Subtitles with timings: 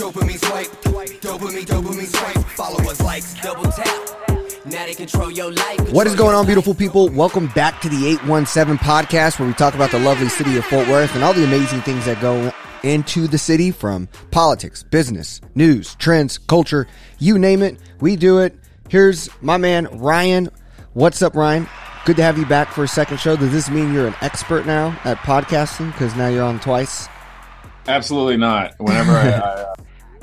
[0.00, 0.66] Dopamine swipe,
[1.20, 2.46] dopamine, dopamine swipe.
[2.52, 4.64] Followers, likes, double tap.
[4.64, 5.92] Now they control your life.
[5.92, 7.10] What is going on, beautiful people?
[7.10, 10.88] Welcome back to the 817 podcast where we talk about the lovely city of Fort
[10.88, 12.50] Worth and all the amazing things that go
[12.82, 16.86] into the city from politics, business, news, trends, culture,
[17.18, 17.78] you name it.
[18.00, 18.58] We do it.
[18.88, 20.48] Here's my man, Ryan.
[20.94, 21.68] What's up, Ryan?
[22.06, 23.36] Good to have you back for a second show.
[23.36, 27.06] Does this mean you're an expert now at podcasting because now you're on twice?
[27.86, 28.74] Absolutely not.
[28.78, 29.74] Whenever I, I, uh,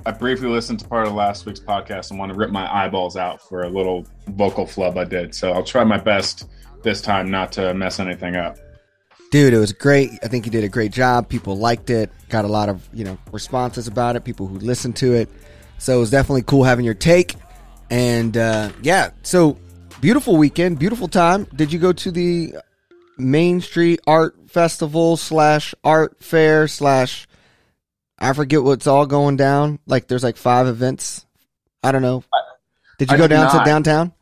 [0.07, 3.17] I briefly listened to part of last week's podcast and want to rip my eyeballs
[3.17, 5.35] out for a little vocal flub I did.
[5.35, 6.47] So I'll try my best
[6.81, 8.57] this time not to mess anything up.
[9.31, 10.11] Dude, it was great.
[10.23, 11.27] I think you did a great job.
[11.27, 12.09] People liked it.
[12.29, 15.27] Got a lot of, you know, responses about it, people who listened to it.
[15.77, 17.35] So it was definitely cool having your take.
[17.89, 19.57] And uh, yeah, so
[19.99, 21.49] beautiful weekend, beautiful time.
[21.53, 22.55] Did you go to the
[23.17, 27.26] Main Street Art Festival slash art fair slash
[28.19, 29.79] I forget what's all going down.
[29.85, 31.25] Like there's like five events.
[31.83, 32.23] I don't know.
[32.97, 34.13] Did you I go did down to downtown?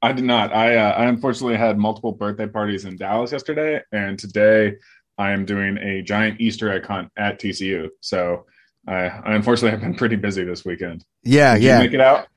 [0.00, 0.54] I did not.
[0.54, 4.76] I uh, I unfortunately had multiple birthday parties in Dallas yesterday, and today
[5.18, 7.88] I am doing a giant Easter egg hunt at TCU.
[8.00, 8.46] So
[8.86, 11.04] I, I unfortunately have been pretty busy this weekend.
[11.24, 11.78] Yeah, Did yeah.
[11.78, 12.28] you make it out?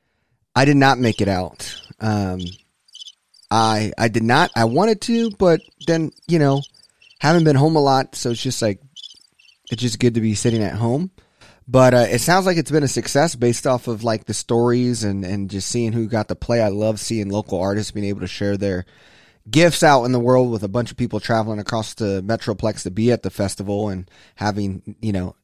[0.56, 1.82] I did not make it out.
[2.00, 2.42] Um,
[3.50, 4.52] I I did not.
[4.56, 6.62] I wanted to, but then you know,
[7.20, 8.80] haven't been home a lot, so it's just like
[9.72, 11.12] it's just good to be sitting at home.
[11.68, 15.04] But uh, it sounds like it's been a success based off of like the stories
[15.04, 16.62] and and just seeing who got to play.
[16.62, 18.86] I love seeing local artists being able to share their
[19.50, 22.92] gifts out in the world with a bunch of people traveling across the metroplex to
[22.92, 25.36] be at the festival and having you know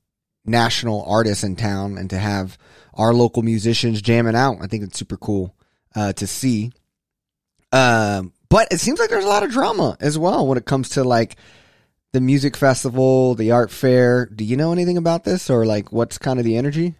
[0.45, 2.57] national artists in town and to have
[2.93, 4.57] our local musicians jamming out.
[4.61, 5.55] I think it's super cool
[5.95, 6.71] uh, to see.
[7.71, 10.89] Um, but it seems like there's a lot of drama as well when it comes
[10.89, 11.37] to like
[12.13, 14.25] the music festival, the art fair.
[14.27, 16.95] Do you know anything about this or like what's kind of the energy?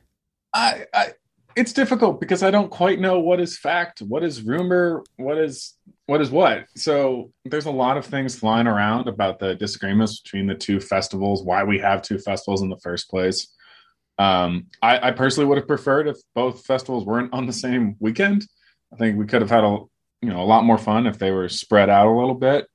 [0.54, 1.14] I, I
[1.58, 5.74] it's difficult because I don't quite know what is fact, what is rumor, what is
[6.06, 6.66] what is what.
[6.76, 11.44] So there's a lot of things flying around about the disagreements between the two festivals,
[11.44, 13.48] why we have two festivals in the first place.
[14.20, 18.46] Um, I, I personally would have preferred if both festivals weren't on the same weekend.
[18.94, 19.80] I think we could have had a
[20.22, 22.68] you know a lot more fun if they were spread out a little bit.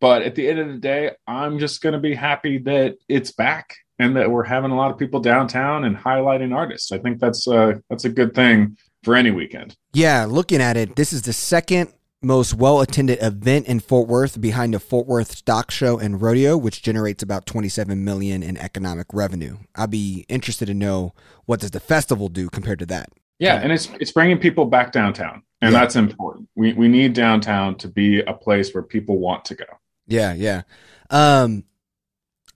[0.00, 3.32] But at the end of the day, I'm just going to be happy that it's
[3.32, 6.92] back and that we're having a lot of people downtown and highlighting artists.
[6.92, 9.76] I think that's uh, that's a good thing for any weekend.
[9.92, 11.92] Yeah, looking at it, this is the second
[12.22, 16.56] most well attended event in Fort Worth behind the Fort Worth Stock Show and Rodeo,
[16.56, 19.56] which generates about 27 million in economic revenue.
[19.76, 21.14] I'd be interested to know
[21.46, 23.10] what does the festival do compared to that.
[23.40, 25.80] Yeah, and it's it's bringing people back downtown, and Yeah.
[25.80, 26.48] that's important.
[26.56, 29.64] We we need downtown to be a place where people want to go.
[30.08, 30.62] Yeah, yeah.
[31.10, 31.64] Um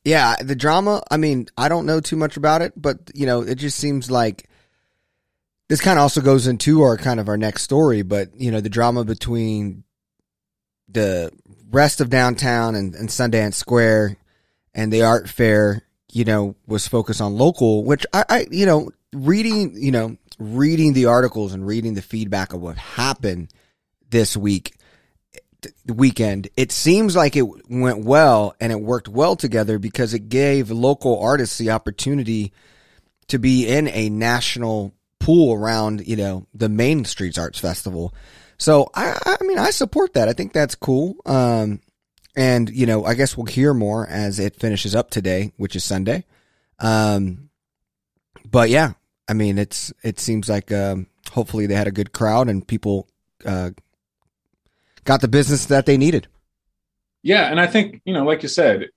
[0.05, 3.43] yeah, the drama, I mean, I don't know too much about it, but you know,
[3.43, 4.49] it just seems like
[5.69, 8.61] this kind of also goes into our kind of our next story, but you know,
[8.61, 9.85] the drama between
[10.89, 11.31] the
[11.71, 14.17] rest of downtown and, and Sundance Square
[14.75, 18.91] and the art fair, you know, was focused on local, which I, I you know,
[19.13, 23.53] reading, you know, reading the articles and reading the feedback of what happened
[24.11, 24.75] this week
[25.87, 30.71] weekend, it seems like it went well and it worked well together because it gave
[30.71, 32.53] local artists the opportunity
[33.29, 38.15] to be in a national pool around, you know, the Main Streets Arts Festival.
[38.59, 40.29] So I, I mean, I support that.
[40.29, 41.17] I think that's cool.
[41.27, 41.81] Um,
[42.37, 45.85] and you know, I guess we'll hear more as it finishes up today, which is
[45.85, 46.25] Sunday.
[46.79, 47.51] Um,
[48.45, 48.93] but yeah,
[49.29, 53.09] I mean, it's it seems like um, hopefully they had a good crowd and people
[53.45, 53.71] uh,
[55.05, 56.29] got the business that they needed.
[57.23, 58.89] Yeah, and I think you know, like you said,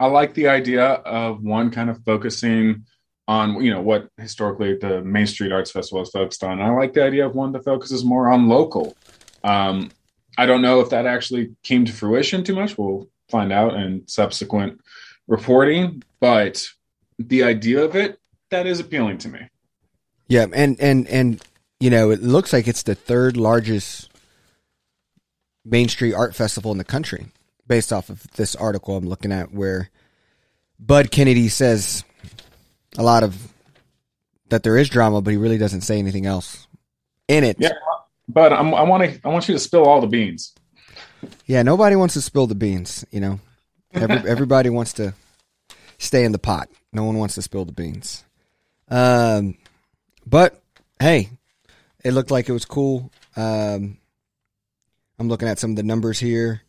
[0.00, 2.86] I like the idea of one kind of focusing
[3.28, 6.60] on you know what historically the Main Street Arts Festival is focused on.
[6.60, 8.96] I like the idea of one that focuses more on local.
[9.44, 9.90] Um,
[10.38, 12.76] I don't know if that actually came to fruition too much.
[12.76, 14.80] We'll find out in subsequent
[15.26, 16.66] reporting, but
[17.18, 19.40] the idea of it that is appealing to me.
[20.28, 21.42] Yeah, and and and
[21.80, 24.10] you know, it looks like it's the third largest
[25.66, 27.26] Main Street art festival in the country,
[27.66, 29.90] based off of this article I'm looking at, where
[30.78, 32.04] Bud Kennedy says
[32.96, 33.52] a lot of
[34.48, 36.66] that there is drama, but he really doesn't say anything else
[37.26, 37.56] in it.
[37.58, 37.72] Yeah,
[38.28, 40.54] but I'm, I want to I want you to spill all the beans.
[41.46, 43.04] Yeah, nobody wants to spill the beans.
[43.10, 43.40] You know,
[43.92, 45.14] Every, everybody wants to
[45.98, 46.68] stay in the pot.
[46.92, 48.24] No one wants to spill the beans.
[48.88, 49.56] Um,
[50.24, 50.62] but
[51.00, 51.30] hey,
[52.04, 53.10] it looked like it was cool.
[53.36, 53.98] Um,
[55.18, 56.62] I'm looking at some of the numbers here.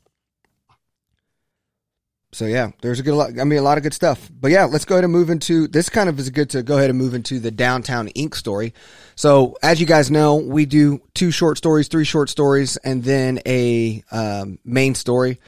[2.34, 3.40] So yeah, there's a good lot.
[3.40, 4.30] I mean, a lot of good stuff.
[4.32, 5.90] But yeah, let's go ahead and move into this.
[5.90, 8.74] Kind of is good to go ahead and move into the downtown Inc story.
[9.16, 13.40] So as you guys know, we do two short stories, three short stories, and then
[13.46, 15.40] a um, main story.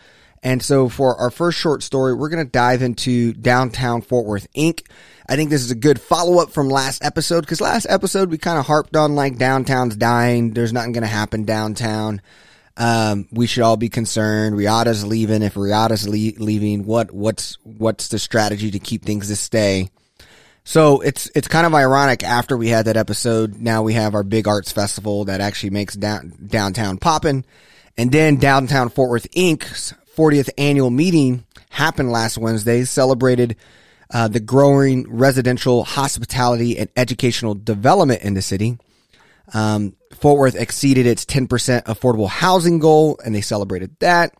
[0.42, 4.52] And so for our first short story, we're going to dive into downtown Fort Worth
[4.54, 4.88] Inc.
[5.28, 8.38] I think this is a good follow up from last episode because last episode we
[8.38, 10.54] kind of harped on like downtown's dying.
[10.54, 12.22] There's nothing going to happen downtown.
[12.80, 14.56] Um, we should all be concerned.
[14.56, 15.44] Riata's leaving.
[15.44, 19.92] If Riata's le- leaving, what what's what's the strategy to keep things to stay?
[20.64, 22.24] So it's it's kind of ironic.
[22.24, 25.96] After we had that episode, now we have our big arts festival that actually makes
[25.96, 27.44] down, downtown popping,
[27.98, 32.86] and then downtown Fort Worth Inc.'s 40th annual meeting happened last Wednesday.
[32.86, 33.58] Celebrated
[34.14, 38.78] uh, the growing residential hospitality and educational development in the city.
[39.54, 44.34] Um, Fort Worth exceeded its 10% affordable housing goal and they celebrated that.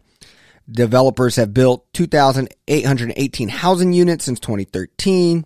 [0.70, 5.46] Developers have built 2,818 housing units since 2013,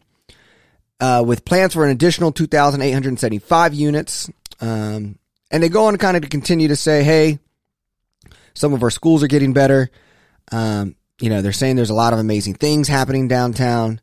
[1.00, 4.30] uh, with plans for an additional 2,875 units.
[4.60, 5.18] Um,
[5.50, 7.40] and they go on kind of to continue to say, hey,
[8.54, 9.90] some of our schools are getting better.
[10.52, 14.02] Um, you know, they're saying there's a lot of amazing things happening downtown.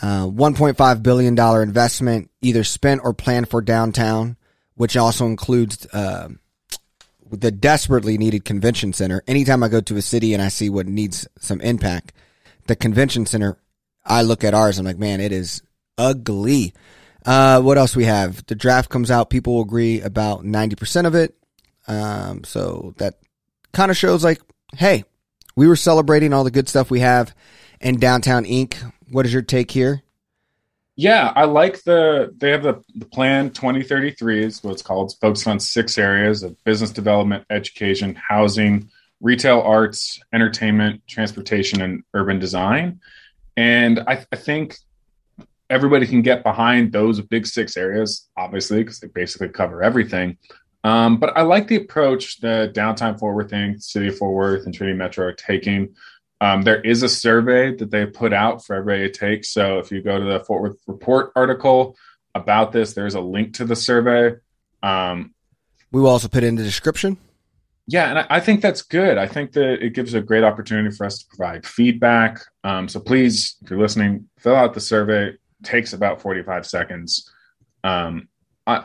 [0.00, 4.36] Uh, $1.5 billion investment either spent or planned for downtown
[4.78, 6.28] which also includes uh,
[7.30, 9.22] the desperately needed convention center.
[9.26, 12.12] Anytime I go to a city and I see what needs some impact,
[12.68, 13.58] the convention center,
[14.04, 14.78] I look at ours.
[14.78, 15.62] I'm like, man, it is
[15.98, 16.74] ugly.
[17.26, 18.46] Uh, what else we have?
[18.46, 19.30] The draft comes out.
[19.30, 21.34] People will agree about 90% of it.
[21.88, 23.18] Um, so that
[23.72, 24.40] kind of shows like,
[24.76, 25.02] hey,
[25.56, 27.34] we were celebrating all the good stuff we have
[27.80, 28.76] in Downtown Inc.
[29.10, 30.02] What is your take here?
[31.00, 35.10] Yeah, I like the they have the, the plan 2033 is what it's called.
[35.10, 38.90] It's focused on six areas of business development, education, housing,
[39.20, 42.98] retail arts, entertainment, transportation, and urban design.
[43.56, 44.76] And I, I think
[45.70, 50.36] everybody can get behind those big six areas, obviously, because they basically cover everything.
[50.82, 54.66] Um, but I like the approach that Downtown Fort Worth Inc., City of Fort Worth,
[54.66, 55.94] and Trinity Metro are taking
[56.40, 59.44] um, there is a survey that they put out for everybody to take.
[59.44, 61.96] So if you go to the Fort Worth Report article
[62.34, 64.36] about this, there's a link to the survey.
[64.82, 65.34] Um,
[65.90, 67.16] we will also put it in the description.
[67.86, 69.16] Yeah, and I, I, think that's good.
[69.16, 72.40] I think that it gives a great opportunity for us to provide feedback.
[72.62, 75.28] Um, so please, if you're listening, fill out the survey.
[75.28, 77.32] It takes about 45 seconds.
[77.82, 78.28] Um,
[78.66, 78.84] I,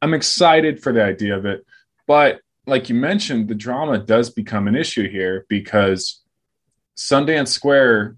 [0.00, 1.66] I'm excited for the idea of it,
[2.06, 6.22] but like you mentioned, the drama does become an issue here because
[6.98, 8.16] Sundance Square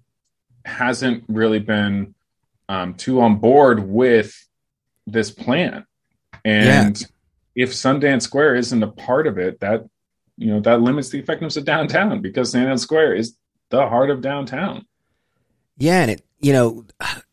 [0.64, 2.14] hasn't really been
[2.68, 4.34] um, too on board with
[5.06, 5.84] this plan.
[6.46, 7.06] And yeah.
[7.54, 9.86] if Sundance Square isn't a part of it, that
[10.38, 13.36] you know that limits the effectiveness of downtown because Sundance Square is
[13.68, 14.86] the heart of downtown.
[15.76, 16.86] Yeah, and it you know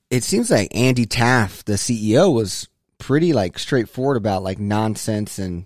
[0.10, 2.68] it seems like Andy Taft, the CEO, was
[2.98, 5.66] pretty like straightforward about like nonsense and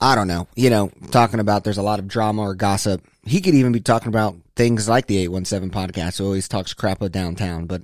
[0.00, 3.02] I don't know, you know, talking about there's a lot of drama or gossip.
[3.26, 7.02] He could even be talking about things like the 817 podcast who always talks crap
[7.02, 7.66] of downtown.
[7.66, 7.82] But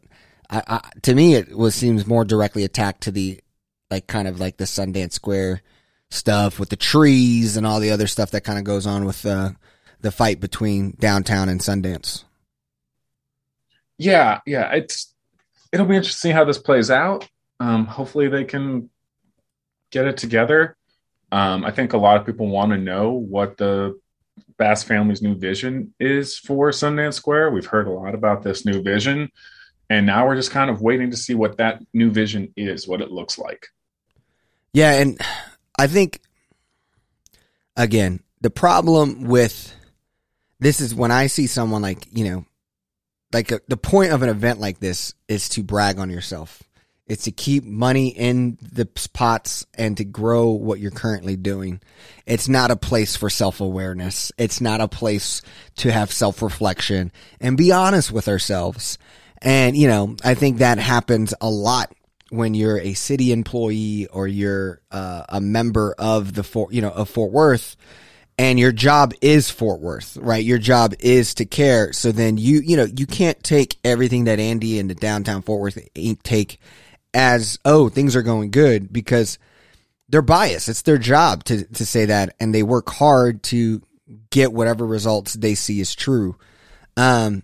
[0.48, 3.40] I, I, to me, it was seems more directly attacked to the,
[3.90, 5.62] like, kind of like the Sundance Square
[6.10, 9.26] stuff with the trees and all the other stuff that kind of goes on with
[9.26, 9.50] uh,
[10.00, 12.24] the fight between downtown and Sundance.
[13.98, 15.14] Yeah, yeah, it's
[15.72, 17.28] it'll be interesting how this plays out.
[17.60, 18.90] Um, hopefully, they can
[19.90, 20.76] get it together.
[21.30, 23.98] Um, I think a lot of people want to know what the
[24.62, 27.50] Bass family's new vision is for Sundance Square.
[27.50, 29.28] We've heard a lot about this new vision,
[29.90, 33.00] and now we're just kind of waiting to see what that new vision is, what
[33.00, 33.66] it looks like.
[34.72, 35.20] Yeah, and
[35.76, 36.20] I think
[37.76, 39.74] again, the problem with
[40.60, 42.44] this is when I see someone like, you know,
[43.32, 46.62] like a, the point of an event like this is to brag on yourself.
[47.12, 51.82] It's to keep money in the pots and to grow what you're currently doing.
[52.24, 54.32] It's not a place for self awareness.
[54.38, 55.42] It's not a place
[55.76, 58.96] to have self reflection and be honest with ourselves.
[59.42, 61.92] And, you know, I think that happens a lot
[62.30, 66.92] when you're a city employee or you're uh, a member of the Fort, you know,
[66.92, 67.76] of Fort Worth
[68.38, 70.42] and your job is Fort Worth, right?
[70.42, 71.92] Your job is to care.
[71.92, 75.60] So then you, you know, you can't take everything that Andy and the downtown Fort
[75.60, 75.78] Worth
[76.22, 76.58] take
[77.14, 79.38] as oh things are going good because
[80.08, 80.68] they're biased.
[80.68, 83.82] It's their job to to say that, and they work hard to
[84.30, 86.36] get whatever results they see is true.
[86.96, 87.42] Um,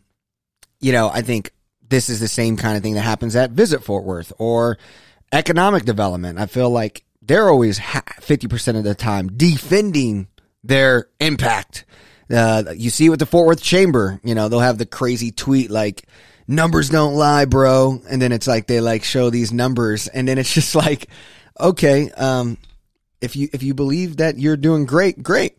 [0.81, 1.53] you know, I think
[1.89, 4.79] this is the same kind of thing that happens at Visit Fort Worth or
[5.33, 6.39] economic development.
[6.39, 7.81] I feel like they're always
[8.21, 10.29] fifty percent of the time defending
[10.63, 11.85] their impact.
[12.31, 15.71] Uh, you see with the Fort Worth Chamber, you know, they'll have the crazy tweet
[15.71, 16.07] like,
[16.49, 18.03] numbers don't lie, bro.
[18.09, 21.07] And then it's like they like show these numbers and then it's just like,
[21.61, 22.57] okay, um,
[23.21, 25.57] if you, if you believe that you're doing great, great.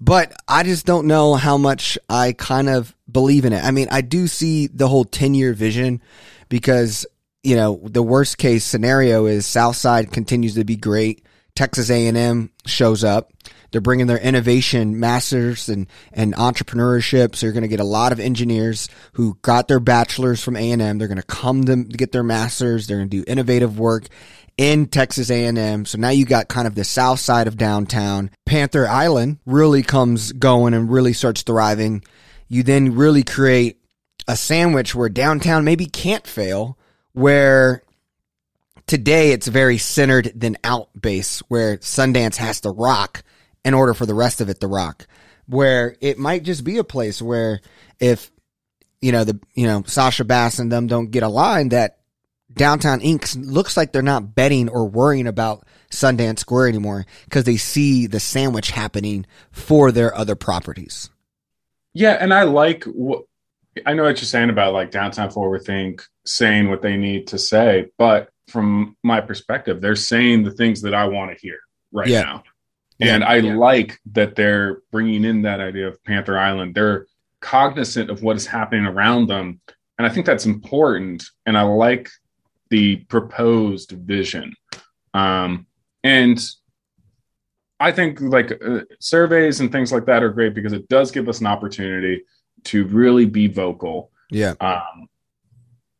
[0.00, 3.64] But I just don't know how much I kind of believe in it.
[3.64, 6.00] I mean, I do see the whole 10 year vision
[6.48, 7.04] because,
[7.42, 11.24] you know, the worst case scenario is Southside continues to be great.
[11.56, 13.32] Texas A&M shows up.
[13.70, 17.34] They're bringing their innovation masters and, and entrepreneurship.
[17.34, 20.98] So you're going to get a lot of engineers who got their bachelors from A&M.
[20.98, 22.86] They're going to come to get their masters.
[22.86, 24.06] They're going to do innovative work
[24.56, 25.84] in Texas A&M.
[25.84, 28.30] So now you got kind of the south side of downtown.
[28.44, 32.02] Panther Island really comes going and really starts thriving.
[32.48, 33.78] You then really create
[34.26, 36.76] a sandwich where downtown maybe can't fail,
[37.12, 37.82] where
[38.86, 43.22] today it's very centered than out base, where Sundance has to rock
[43.64, 45.06] in order for the rest of it to rock.
[45.46, 47.60] Where it might just be a place where
[47.98, 48.30] if
[49.00, 51.98] you know the you know Sasha Bass and them don't get a line that
[52.52, 53.36] Downtown Inc.
[53.40, 58.20] looks like they're not betting or worrying about Sundance Square anymore because they see the
[58.20, 61.08] sandwich happening for their other properties.
[61.94, 63.24] Yeah, and I like what
[63.86, 67.28] I know what you're saying about like downtown Fort Worth Inc saying what they need
[67.28, 71.58] to say, but from my perspective, they're saying the things that I want to hear
[71.92, 72.22] right Yeah.
[72.22, 72.44] now.
[73.00, 73.28] And Yeah.
[73.28, 73.54] I Yeah.
[73.56, 76.74] like that they're bringing in that idea of Panther Island.
[76.74, 77.06] They're
[77.40, 79.60] cognizant of what is happening around them.
[79.98, 81.24] And I think that's important.
[81.46, 82.08] And I like
[82.70, 84.54] the proposed vision.
[85.14, 85.66] Um,
[86.02, 86.38] and
[87.80, 91.28] I think like uh, surveys and things like that are great because it does give
[91.28, 92.22] us an opportunity
[92.64, 94.10] to really be vocal.
[94.30, 94.54] Yeah.
[94.60, 95.08] Um,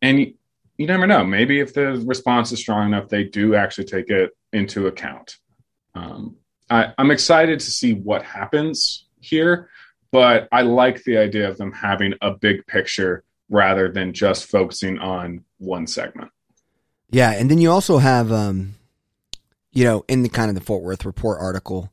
[0.03, 0.35] and you,
[0.77, 1.25] you never know.
[1.25, 5.37] Maybe if the response is strong enough, they do actually take it into account.
[5.95, 6.37] Um,
[6.71, 9.69] I, I'm excited to see what happens here,
[10.11, 14.99] but I like the idea of them having a big picture rather than just focusing
[14.99, 16.31] on one segment.
[17.11, 18.75] Yeah, and then you also have, um,
[19.73, 21.91] you know, in the kind of the Fort Worth report article,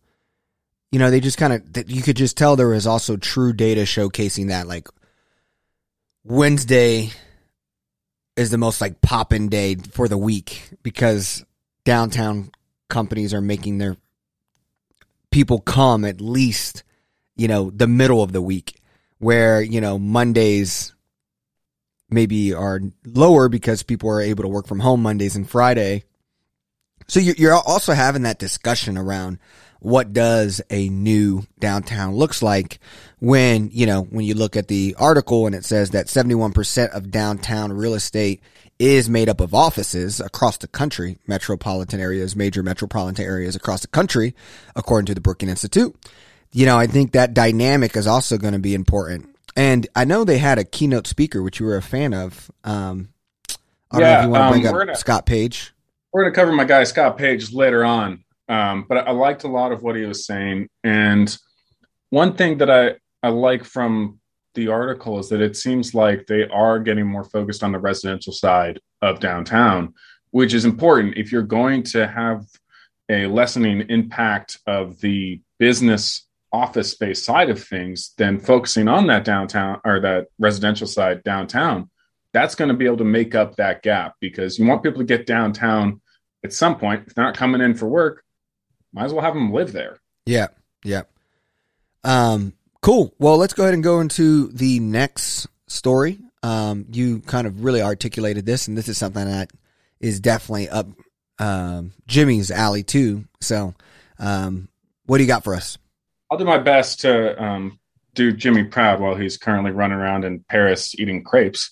[0.92, 3.82] you know, they just kind of you could just tell there was also true data
[3.82, 4.88] showcasing that like
[6.24, 7.12] Wednesday
[8.36, 11.46] is the most like poppin' day for the week because
[11.86, 12.52] downtown
[12.90, 13.98] companies are making their
[15.36, 16.86] people come at least,
[17.36, 18.80] you know, the middle of the week
[19.18, 20.94] where, you know, Mondays
[22.10, 26.06] maybe are lower because people are able to work from home Mondays and Friday.
[27.10, 29.40] So you're, also having that discussion around
[29.82, 32.80] what does a new downtown looks like
[33.26, 37.10] when, you know, when you look at the article and it says that 71% of
[37.10, 38.40] downtown real estate
[38.78, 43.88] is made up of offices across the country, metropolitan areas, major metropolitan areas across the
[43.88, 44.36] country,
[44.76, 45.96] according to the Brookings Institute.
[46.52, 49.36] You know, I think that dynamic is also going to be important.
[49.56, 52.52] And I know they had a keynote speaker, which you were a fan of.
[52.64, 53.10] Um,
[53.90, 55.74] I don't know Yeah, if you want to um, bring up gonna- Scott Page.
[56.14, 59.48] We're going to cover my guy Scott Page later on, um, but I liked a
[59.48, 60.70] lot of what he was saying.
[60.84, 61.36] And
[62.12, 64.20] one thing that I, I like from
[64.54, 68.32] the article is that it seems like they are getting more focused on the residential
[68.32, 69.96] side of downtown,
[70.30, 72.46] which is important if you're going to have
[73.10, 79.26] a lessening impact of the business office space side of things, then focusing on that
[79.26, 81.90] downtown or that residential side downtown,
[82.32, 85.04] that's going to be able to make up that gap because you want people to
[85.04, 86.00] get downtown
[86.44, 87.06] at some point.
[87.08, 88.24] If they're not coming in for work,
[88.94, 89.98] might as well have them live there.
[90.28, 90.50] Yeah,
[90.84, 91.04] yeah.
[92.04, 92.54] Um,
[92.86, 93.16] cool.
[93.18, 96.20] Well, let's go ahead and go into the next story.
[96.44, 99.50] Um, you kind of really articulated this, and this is something that
[100.00, 100.88] is definitely up
[101.40, 103.26] um, Jimmy's alley too.
[103.42, 103.74] So,
[104.20, 104.70] um,
[105.08, 105.80] what do you got for us?
[106.30, 107.80] I'll do my best to um,
[108.14, 111.72] do Jimmy proud while he's currently running around in Paris eating crepes.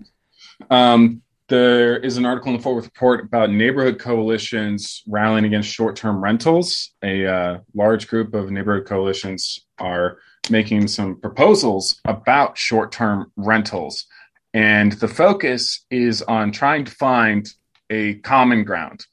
[0.70, 5.72] um, there is an article in the Fort Worth Report about neighborhood coalitions rallying against
[5.72, 6.90] short-term rentals.
[7.04, 10.18] A uh, large group of neighborhood coalitions are
[10.50, 14.06] making some proposals about short-term rentals,
[14.54, 17.48] and the focus is on trying to find
[17.90, 19.06] a common ground.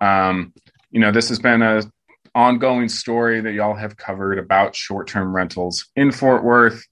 [0.00, 0.52] Um,
[0.90, 1.82] you know, this has been a
[2.34, 6.86] ongoing story that y'all have covered about short-term rentals in Fort Worth.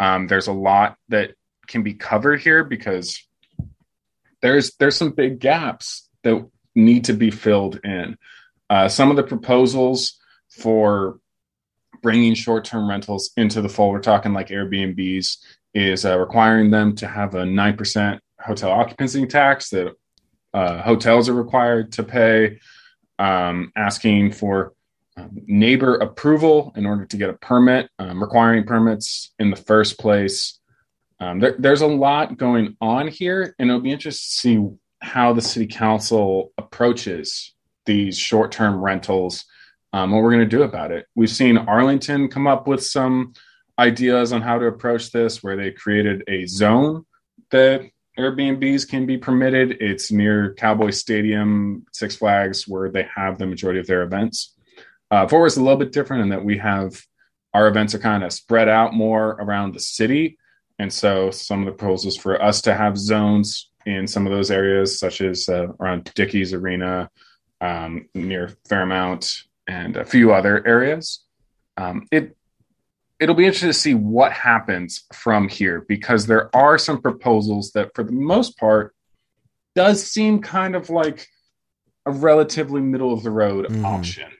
[0.00, 1.32] Um, there's a lot that
[1.66, 3.26] can be covered here because
[4.40, 8.16] there's there's some big gaps that need to be filled in.
[8.70, 10.18] Uh, some of the proposals
[10.50, 11.18] for
[12.02, 15.38] bringing short-term rentals into the fold, we're talking like Airbnbs,
[15.74, 19.94] is uh, requiring them to have a nine percent hotel occupancy tax that
[20.54, 22.58] uh, hotels are required to pay.
[23.20, 24.74] Um, asking for
[25.16, 29.98] um, neighbor approval in order to get a permit, um, requiring permits in the first
[29.98, 30.60] place.
[31.18, 35.32] Um, there, there's a lot going on here, and it'll be interesting to see how
[35.32, 37.54] the city council approaches
[37.86, 39.44] these short term rentals,
[39.92, 41.06] um, what we're going to do about it.
[41.14, 43.32] We've seen Arlington come up with some
[43.78, 47.04] ideas on how to approach this, where they created a zone
[47.50, 47.82] that
[48.18, 49.78] Airbnbs can be permitted.
[49.80, 54.54] It's near Cowboy Stadium, Six Flags, where they have the majority of their events.
[55.10, 57.00] Uh, Fort is a little bit different in that we have
[57.54, 60.38] our events are kind of spread out more around the city.
[60.78, 64.50] And so some of the proposals for us to have zones in some of those
[64.50, 67.10] areas, such as uh, around Dickies Arena,
[67.60, 71.20] um, near Fairmount, and a few other areas.
[71.76, 72.34] Um, it
[73.20, 77.90] it'll be interesting to see what happens from here because there are some proposals that,
[77.94, 78.94] for the most part,
[79.74, 81.26] does seem kind of like
[82.06, 83.84] a relatively middle of the road Mhm.
[83.84, 84.30] option.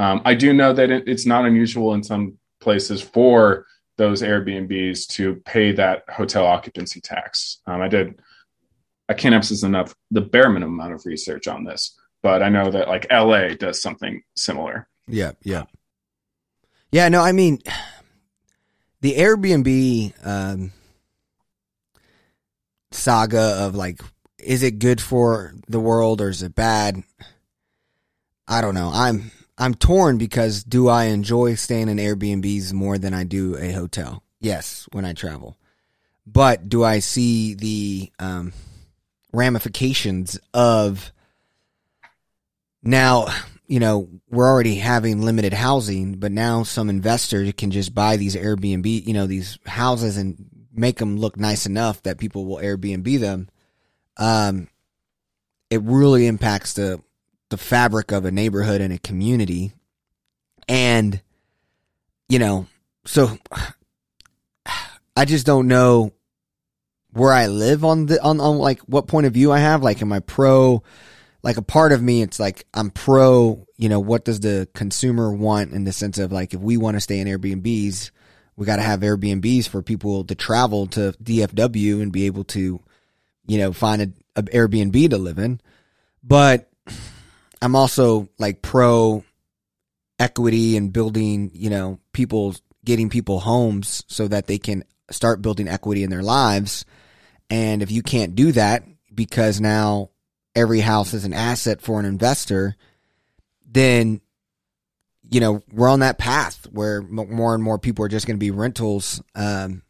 [0.00, 3.66] Um, I do know that it, it's not unusual in some places for
[3.98, 7.60] those Airbnbs to pay that hotel occupancy tax.
[7.68, 8.18] Um, I did,
[9.08, 12.70] I can't emphasize enough the bare minimum amount of research on this, but I know
[12.70, 14.88] that like LA does something similar.
[15.06, 15.64] Yeah, yeah,
[16.90, 17.10] yeah.
[17.10, 17.58] No, I mean,
[19.02, 20.72] the Airbnb um,
[22.90, 24.00] saga of like,
[24.38, 27.02] is it good for the world or is it bad?
[28.48, 28.90] I don't know.
[28.92, 33.70] I'm I'm torn because do I enjoy staying in Airbnbs more than I do a
[33.70, 34.22] hotel?
[34.40, 35.58] Yes, when I travel,
[36.26, 38.54] but do I see the um,
[39.30, 41.12] ramifications of
[42.84, 43.26] now?
[43.66, 48.36] you know, we're already having limited housing, but now some investor can just buy these
[48.36, 50.36] Airbnb, you know, these houses and
[50.72, 53.48] make them look nice enough that people will Airbnb them.
[54.16, 54.68] Um,
[55.70, 57.02] it really impacts the
[57.50, 59.72] the fabric of a neighborhood and a community,
[60.68, 61.20] and
[62.28, 62.66] you know,
[63.06, 63.38] so
[65.16, 66.12] I just don't know
[67.12, 69.82] where I live on the on on like what point of view I have.
[69.82, 70.82] Like, am I pro?
[71.44, 75.32] Like a part of me it's like i'm pro you know what does the consumer
[75.32, 78.10] want in the sense of like if we want to stay in airbnbs
[78.56, 82.80] we got to have airbnbs for people to travel to dfw and be able to
[83.46, 85.60] you know find a, a airbnb to live in.
[86.22, 86.70] But
[87.62, 89.24] i'm also like pro
[90.18, 95.68] equity and building you know people getting people homes so that they can start building
[95.68, 96.84] equity in their lives.
[97.48, 100.10] And if you can't do that because now
[100.54, 102.76] every house is an asset for an investor,
[103.70, 104.20] then
[105.30, 108.44] you know we're on that path where more and more people are just going to
[108.44, 109.82] be rentals, um,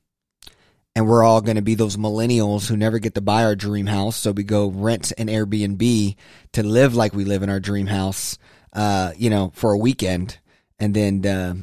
[0.97, 3.87] and we're all going to be those millennials who never get to buy our dream
[3.87, 6.17] house, so we go rent an Airbnb
[6.53, 8.39] to live like we live in our dream house,
[8.73, 10.39] uh, you know, for a weekend,
[10.79, 11.55] and then uh,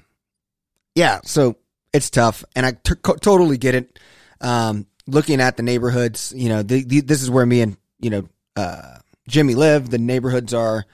[0.95, 1.57] yeah, so
[1.93, 3.99] it's tough, and I t- totally get it.
[4.41, 8.09] Um, looking at the neighborhoods, you know, the, the, this is where me and you
[8.09, 9.89] know uh, Jimmy live.
[9.89, 10.85] The neighborhoods are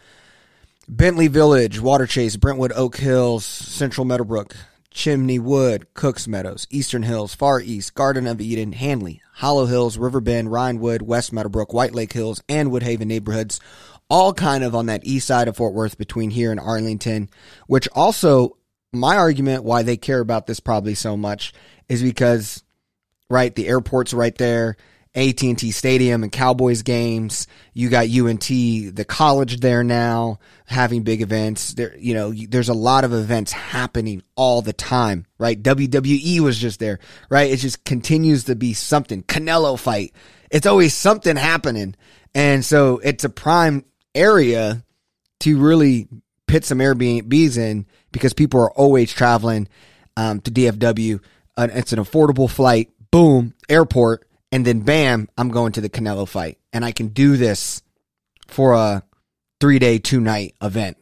[0.87, 4.55] Bentley Village, Water Chase, Brentwood, Oak Hills, Central Meadowbrook,
[4.91, 10.21] Chimney Wood, Cooks Meadows, Eastern Hills, Far East, Garden of Eden, Handley, Hollow Hills, River
[10.21, 13.59] Bend, Ryanwood, West Meadowbrook, White Lake Hills, and Woodhaven neighborhoods,
[14.09, 17.29] all kind of on that east side of Fort Worth between here and Arlington,
[17.67, 18.57] which also
[18.93, 21.53] my argument why they care about this probably so much
[21.89, 22.63] is because
[23.29, 24.77] right the airport's right there
[25.15, 27.47] AT&T Stadium and Cowboys games.
[27.73, 31.73] You got UNT, the college there now having big events.
[31.73, 35.61] There, you know, there's a lot of events happening all the time, right?
[35.61, 37.51] WWE was just there, right?
[37.51, 39.23] It just continues to be something.
[39.23, 40.13] Canelo fight.
[40.51, 41.95] It's always something happening.
[42.35, 44.83] And so it's a prime area
[45.39, 46.07] to really
[46.47, 49.67] put some Airbnbs in because people are always traveling
[50.15, 51.21] um, to DFW.
[51.55, 52.91] Uh, it's an affordable flight.
[53.09, 57.37] Boom, airport and then bam, I'm going to the Canelo fight, and I can do
[57.37, 57.81] this
[58.47, 59.03] for a
[59.59, 60.97] three day, two night event.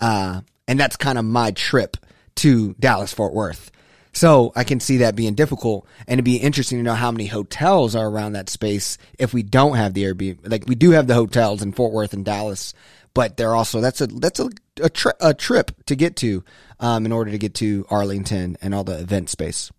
[0.00, 1.96] Uh, and that's kind of my trip
[2.36, 3.70] to Dallas Fort Worth.
[4.12, 7.26] So I can see that being difficult, and it'd be interesting to know how many
[7.26, 10.50] hotels are around that space if we don't have the Airbnb.
[10.50, 12.74] Like we do have the hotels in Fort Worth and Dallas,
[13.14, 16.42] but they're also that's a that's a a, tri- a trip to get to
[16.80, 19.70] um, in order to get to Arlington and all the event space.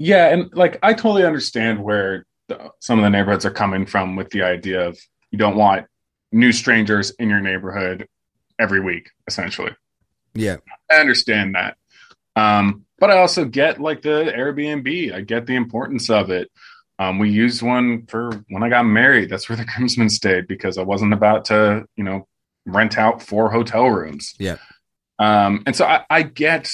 [0.00, 4.16] Yeah, and like I totally understand where the, some of the neighborhoods are coming from
[4.16, 4.98] with the idea of
[5.30, 5.86] you don't want
[6.32, 8.08] new strangers in your neighborhood
[8.58, 9.76] every week, essentially.
[10.34, 10.56] Yeah,
[10.90, 11.76] I understand that,
[12.34, 15.12] um, but I also get like the Airbnb.
[15.12, 16.50] I get the importance of it.
[16.98, 19.28] Um, we used one for when I got married.
[19.28, 22.26] That's where the groomsmen stayed because I wasn't about to, you know,
[22.64, 24.34] rent out four hotel rooms.
[24.38, 24.56] Yeah.
[25.18, 26.72] Um, and so I, I get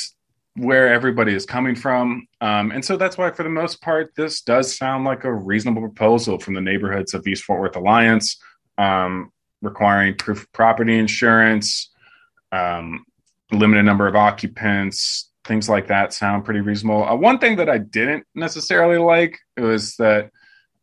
[0.56, 2.26] where everybody is coming from.
[2.40, 5.82] Um, and so that's why, for the most part, this does sound like a reasonable
[5.82, 8.38] proposal from the neighborhoods of East Fort Worth Alliance,
[8.78, 11.90] um, requiring proof of property insurance,
[12.52, 13.04] um,
[13.52, 17.04] limited number of occupants, things like that sound pretty reasonable.
[17.04, 20.30] Uh, one thing that I didn't necessarily like was that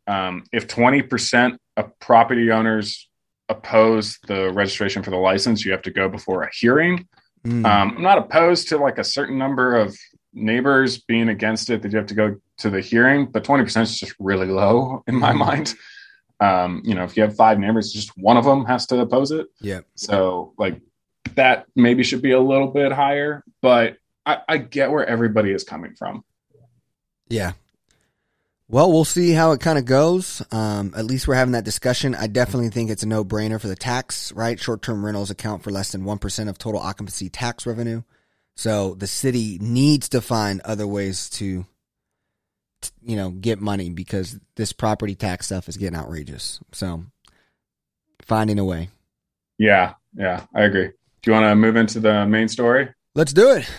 [0.06, 3.08] um, if 20% of property owners
[3.48, 7.06] oppose the registration for the license, you have to go before a hearing.
[7.44, 7.64] Mm.
[7.66, 9.96] Um, I'm not opposed to like a certain number of
[10.32, 13.98] neighbors being against it that you have to go to the hearing, but 20% is
[13.98, 15.38] just really low in my Mhm.
[15.38, 15.74] mind.
[16.40, 19.30] Um, you know, if you have five neighbors, just one of them has to oppose
[19.30, 19.46] it.
[19.60, 19.80] yeah.
[19.94, 20.80] So like
[21.36, 25.64] that maybe should be a little bit higher, but I, I get where everybody is
[25.64, 26.24] coming from.
[27.28, 27.52] Yeah.
[28.66, 30.42] Well, we'll see how it kind of goes.
[30.50, 32.14] Um, at least we're having that discussion.
[32.14, 34.58] I definitely think it's a no brainer for the tax, right?
[34.58, 38.02] Short term rentals account for less than 1% of total occupancy tax revenue.
[38.56, 41.66] So the city needs to find other ways to,
[43.02, 46.60] you know, get money because this property tax stuff is getting outrageous.
[46.72, 47.04] So
[48.22, 48.88] finding a way.
[49.58, 50.88] Yeah, yeah, I agree.
[50.88, 52.88] Do you want to move into the main story?
[53.14, 53.70] Let's do it.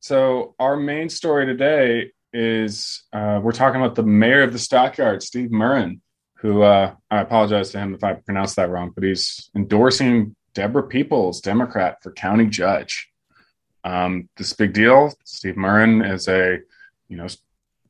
[0.00, 5.22] So our main story today is uh, we're talking about the mayor of the stockyard,
[5.22, 6.00] Steve Murrin,
[6.38, 10.86] who uh, I apologize to him if I pronounced that wrong, but he's endorsing Deborah
[10.86, 13.08] Peoples, Democrat, for county judge.
[13.84, 15.12] Um, this big deal.
[15.24, 16.58] Steve Murrin is a
[17.08, 17.28] you know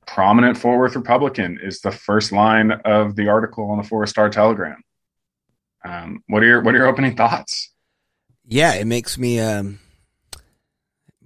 [0.07, 1.59] prominent Fort Worth Republican.
[1.62, 4.83] Is the first line of the article on the Four Star Telegram.
[5.85, 7.72] Um, what are your what are your opening thoughts?
[8.46, 9.80] Yeah, it makes me um,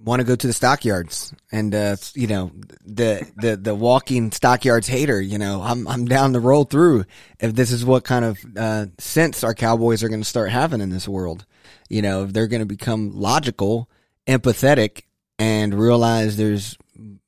[0.01, 2.51] want to go to the stockyards and uh, you know
[2.85, 5.21] the the the walking stockyards hater.
[5.21, 7.05] You know, I'm I'm down to roll through
[7.39, 10.81] if this is what kind of uh, sense our Cowboys are going to start having
[10.81, 11.45] in this world.
[11.89, 13.89] You know, if they're going to become logical,
[14.27, 15.03] empathetic,
[15.37, 16.77] and realize there's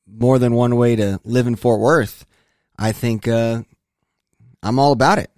[0.08, 2.26] more than one way to live in Fort Worth.
[2.78, 3.64] I think uh,
[4.64, 5.32] I'm all about it.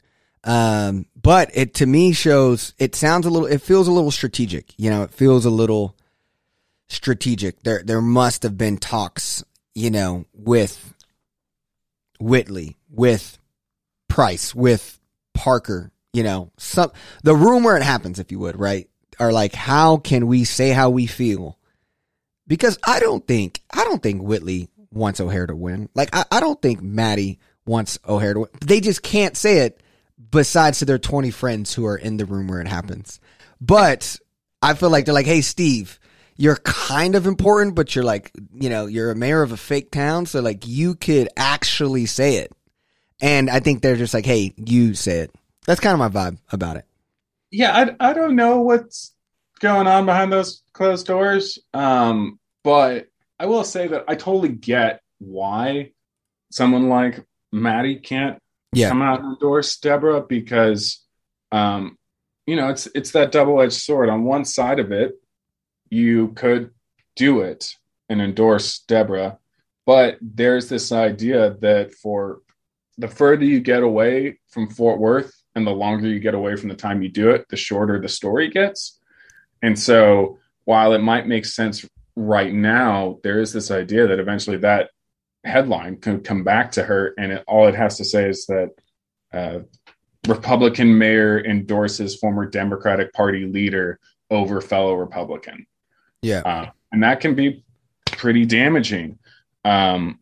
[0.46, 4.78] Um, but it to me shows it sounds a little it feels a little strategic.
[4.78, 5.96] You know, it feels a little
[6.94, 7.64] strategic.
[7.64, 9.44] There there must have been talks,
[9.76, 10.94] you know, with
[12.20, 13.38] Whitley, with
[14.08, 15.00] Price, with
[15.34, 16.92] Parker, you know, some
[17.24, 18.90] the room where it happens, if you would, right?
[19.20, 21.58] Are like, how can we say how we feel?
[22.48, 25.90] Because I don't think I don't think Whitley wants O'Hare to win.
[25.96, 28.50] Like I, I don't think Mattie wants O'Hare to win.
[28.62, 29.82] They just can't say it
[30.32, 33.20] besides to their 20 friends who are in the room where it happens.
[33.62, 34.20] But
[34.62, 36.00] I feel like they're like, hey, Steve,
[36.38, 39.92] you're kind of important, but you're like, you know, you're a mayor of a fake
[39.92, 40.26] town.
[40.26, 42.52] So, like, you could actually say it.
[43.22, 45.32] And I think they're just like, hey, you say it.
[45.66, 46.86] That's kind of my vibe about it.
[47.52, 49.14] yeah, I, I don't know what's
[49.60, 51.60] going on behind those closed doors.
[51.74, 53.08] Um, but
[53.40, 55.92] I will say that I totally get why
[56.52, 58.40] someone like Mattie can't
[58.74, 58.90] Yeah.
[58.90, 61.02] come out and endorse Deborah because,
[61.52, 61.98] um,
[62.46, 64.10] you know, it's it's that double edged sword.
[64.10, 65.14] On one side of it,
[65.94, 66.72] you could
[67.16, 67.76] do it
[68.10, 69.38] and endorse Deborah,
[69.86, 72.42] but there's this idea that for
[72.98, 76.70] the further you get away from Fort Worth and the longer you get away from
[76.70, 79.00] the time you do it, the shorter the story gets.
[79.62, 84.58] And so, while it might make sense right now, there is this idea that eventually
[84.58, 84.90] that
[85.44, 88.70] headline could come back to her, and it, all it has to say is that
[89.34, 89.60] uh,
[90.28, 95.66] Republican mayor endorses former Democratic Party leader over fellow Republican
[96.24, 96.40] Yeah.
[96.40, 97.64] uh, and that can be
[98.06, 99.20] pretty damaging.
[99.66, 100.20] Um,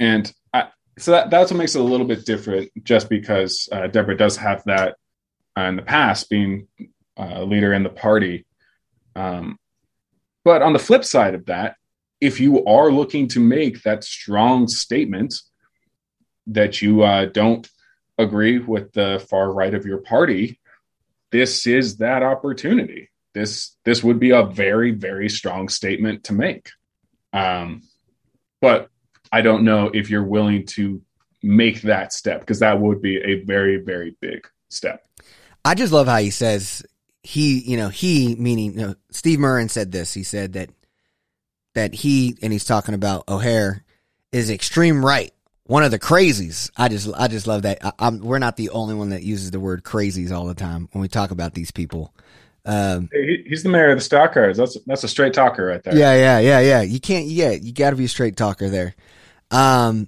[0.00, 3.86] and I, so that, that's what makes it a little bit different, just because uh,
[3.86, 4.96] Deborah does have that
[5.56, 6.66] uh, in the past, being
[7.16, 8.46] uh, a leader in the party.
[9.14, 9.58] Um,
[10.44, 11.76] but on the flip side of that,
[12.20, 15.34] if you are looking to make that strong statement
[16.48, 17.68] that you uh, don't
[18.16, 20.58] agree with the far right of your party,
[21.30, 26.70] this is that opportunity this this would be a very very strong statement to make
[27.32, 27.82] um
[28.60, 28.88] but
[29.32, 31.00] i don't know if you're willing to
[31.42, 35.08] make that step because that would be a very very big step
[35.64, 36.82] I just love how he says
[37.22, 40.14] he, you know, he meaning you know, Steve Murrin said this.
[40.14, 40.70] He said that
[41.74, 43.84] that he and he's talking about O'Hare
[44.32, 45.32] is extreme right,
[45.64, 46.70] one of the crazies.
[46.76, 47.80] I just I just love that.
[47.98, 51.02] I, we're not the only one that uses the word crazies all the time when
[51.02, 52.14] we talk about these people.
[52.68, 55.96] Um, He- he's the mayor of the stockyards that's that's a straight talker right there
[55.96, 56.82] yeah, yeah, yeah, yeah.
[56.82, 57.24] You can't.
[57.26, 58.94] Yeah, you got to be a straight talker there.
[59.50, 60.06] Um,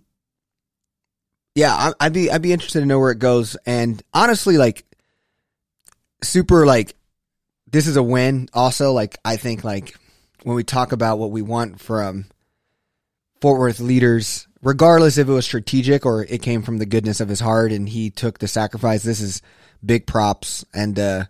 [1.54, 3.56] yeah, I, I'd be I'd be interested to know where it goes.
[3.64, 4.84] And honestly, like,
[6.22, 6.94] super like
[7.70, 8.48] this is a win.
[8.52, 9.96] Also, like I think like
[10.42, 12.26] when we talk about what we want from
[13.40, 17.28] Fort Worth leaders, regardless if it was strategic or it came from the goodness of
[17.28, 19.40] his heart and he took the sacrifice, this is
[19.84, 21.24] big props and uh,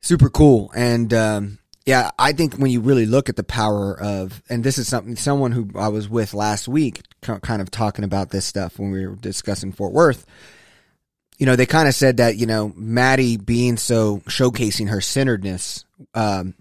[0.00, 0.70] super cool.
[0.74, 4.78] And um, yeah, I think when you really look at the power of, and this
[4.78, 8.78] is something someone who I was with last week, kind of talking about this stuff
[8.78, 10.26] when we were discussing Fort Worth.
[11.38, 15.84] You know, they kind of said that you know Mattie being so showcasing her centeredness
[16.14, 16.54] um,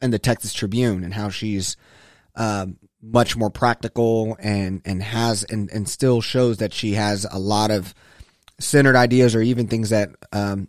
[0.00, 1.76] in the Texas Tribune and how she's
[2.36, 7.38] um, much more practical and and has and and still shows that she has a
[7.38, 7.92] lot of
[8.60, 10.68] centered ideas or even things that um,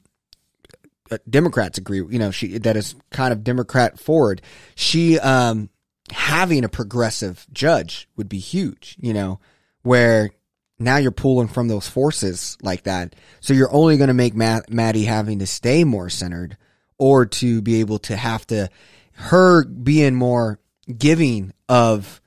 [1.29, 1.97] Democrats agree.
[1.97, 4.41] You know, she that is kind of Democrat forward.
[4.75, 5.69] She um,
[6.11, 8.95] having a progressive judge would be huge.
[8.99, 9.39] You know,
[9.83, 10.31] where
[10.79, 14.69] now you're pulling from those forces like that, so you're only going to make Matt,
[14.69, 16.57] Mattie having to stay more centered,
[16.97, 18.69] or to be able to have to
[19.13, 20.59] her being more
[20.97, 22.21] giving of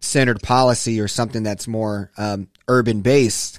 [0.00, 3.58] centered policy or something that's more um, urban based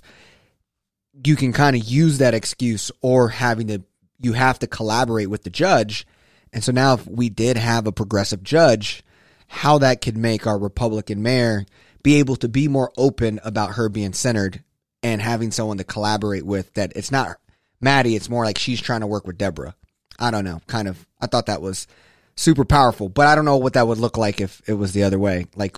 [1.24, 3.84] you can kind of use that excuse or having to
[4.20, 6.08] you have to collaborate with the judge.
[6.54, 9.04] And so now if we did have a progressive judge,
[9.48, 11.66] how that could make our Republican mayor
[12.02, 14.64] be able to be more open about her being centered
[15.04, 17.38] and having someone to collaborate with that it's not
[17.82, 19.76] Mattie, it's more like she's trying to work with Deborah.
[20.18, 20.62] I don't know.
[20.68, 21.88] Kind of I thought that was
[22.36, 25.04] super powerful, but I don't know what that would look like if it was the
[25.04, 25.48] other way.
[25.56, 25.78] Like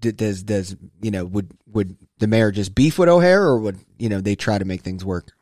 [0.00, 4.08] does does you know would would the mayor just beef with O'Hare or would you
[4.08, 5.32] know they try to make things work?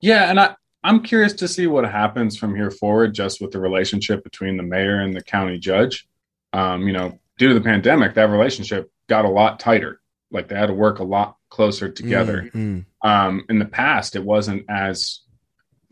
[0.00, 3.58] Yeah, and I I'm curious to see what happens from here forward, just with the
[3.58, 6.06] relationship between the mayor and the county judge.
[6.52, 10.00] Um, you know, due to the pandemic, that relationship got a lot tighter.
[10.30, 12.42] Like they had to work a lot closer together.
[12.42, 12.80] Mm-hmm.
[13.08, 15.20] Um, in the past, it wasn't as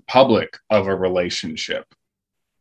[0.07, 1.87] public of a relationship.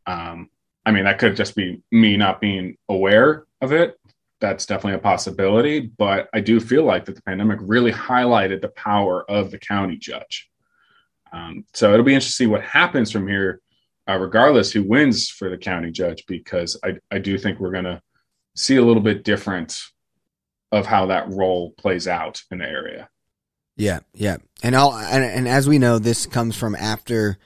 [0.06, 0.48] Um,
[0.86, 3.98] I mean, that could just be me not being aware of it.
[4.40, 5.80] That's definitely a possibility.
[5.80, 9.96] But I do feel like that the pandemic really highlighted the power of the county
[9.96, 10.48] judge.
[11.32, 13.60] Um, so it'll be interesting to see what happens from here,
[14.08, 17.84] uh, regardless who wins for the county judge, because I, I do think we're going
[17.84, 18.02] to
[18.54, 19.78] see a little bit different
[20.70, 23.08] of how that role plays out in the area.
[23.76, 27.38] Yeah, yeah, and I'll and, and as we know, this comes from after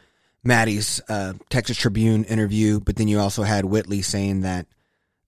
[0.43, 4.67] Mattie's uh, Texas Tribune interview, but then you also had Whitley saying that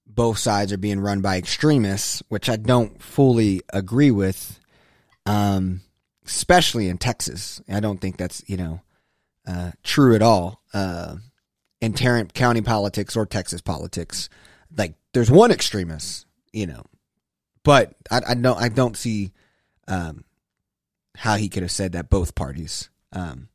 [0.07, 4.59] both sides are being run by extremists, which I don't fully agree with.
[5.27, 5.83] Um,
[6.29, 7.61] especially in Texas.
[7.69, 8.81] I don't think that's you know
[9.47, 11.17] uh, true at all uh,
[11.81, 14.29] in Tarrant County politics or Texas politics.
[14.77, 16.85] Like there's one extremist, you know,
[17.65, 19.33] but I, I don't I don't see
[19.89, 20.25] um,
[21.17, 22.91] how he could have said that both parties.
[23.13, 23.49] Um,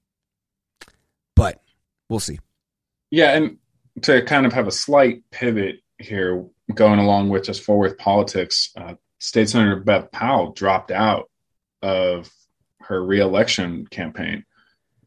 [1.36, 1.62] but
[2.10, 2.40] we'll see.
[3.12, 3.58] Yeah, and
[4.02, 8.72] to kind of have a slight pivot here, going along with just Fort Worth politics,
[8.76, 11.30] uh, State Senator Bev Powell dropped out
[11.84, 12.32] of
[12.88, 14.46] her reelection campaign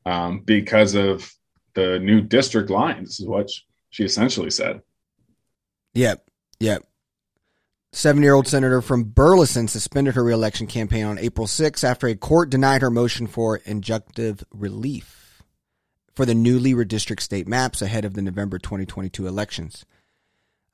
[0.04, 1.32] um, because of
[1.74, 3.50] the new district lines, is what
[3.90, 4.80] she essentially said.
[5.94, 6.24] Yep.
[6.60, 6.84] Yep.
[7.92, 12.14] Seven year old senator from Burleson suspended her reelection campaign on April 6 after a
[12.14, 15.42] court denied her motion for injunctive relief
[16.14, 19.84] for the newly redistricted state maps ahead of the November 2022 elections.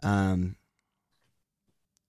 [0.03, 0.57] Um,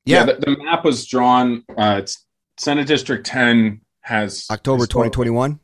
[0.06, 1.64] yeah, yeah the, the, map was drawn.
[1.78, 2.26] Uh, it's
[2.58, 5.60] Senate District 10 has October 2021.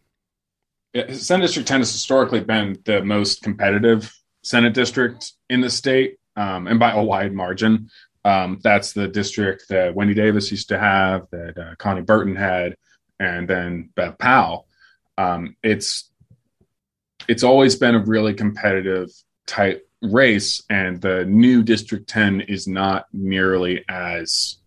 [1.12, 4.12] Senate District 10 has historically been the most competitive
[4.44, 7.90] Senate district in the state, um, and by a wide margin.
[8.26, 12.76] Um, that's the district that Wendy Davis used to have, that uh, Konni Burton had,
[13.20, 14.68] and then Bev Powell.
[15.18, 16.10] Um, it's
[17.28, 19.10] it's always been a really competitive
[19.46, 24.58] type race, and the new District 10 is not nearly as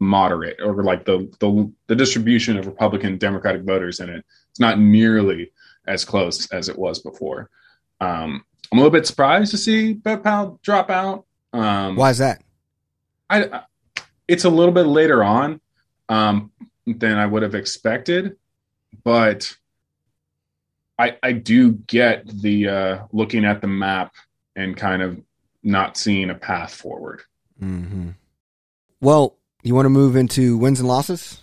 [0.00, 4.24] moderate or like the, the the distribution of Republican Democratic voters in it.
[4.50, 5.52] It's not nearly
[5.86, 7.50] as close as it was before.
[8.00, 11.24] Um, I'm a little bit surprised to see Bev Powell drop out.
[11.52, 12.42] Um, Why is that?
[13.30, 13.62] I,
[14.26, 15.60] it's a little bit later on
[16.08, 16.52] um,
[16.86, 18.36] than I would have expected,
[19.04, 19.56] but
[20.98, 24.14] I I do get the uh, looking at the map
[24.54, 25.20] and kind of
[25.62, 27.22] not seeing a path forward.
[27.60, 28.10] Mm-hmm.
[29.00, 31.40] Well, you want to move into wins and losses?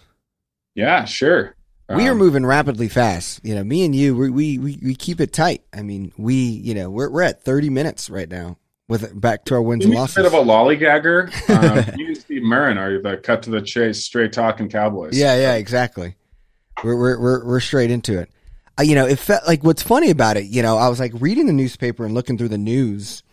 [0.74, 1.56] Yeah, sure.
[1.90, 3.42] We um, are moving rapidly fast.
[3.44, 5.64] You know, me and you, we, we, we, we keep it tight.
[5.74, 9.56] I mean, we, you know, we're, we're at 30 minutes right now with back to
[9.56, 10.18] our wins and losses.
[10.18, 11.32] A bit of a lollygagger.
[11.56, 15.18] Um, you and Steve Murrin are the cut to the chase, straight talking Cowboys.
[15.18, 16.16] Yeah, yeah, exactly.
[16.84, 18.30] We're, we're, we're, we're straight into it.
[18.80, 21.14] uh, you know, it felt like what's funny about it, you know, I was like
[21.16, 23.24] reading the newspaper and looking through the news.